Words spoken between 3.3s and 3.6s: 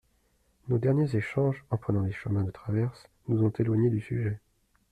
ont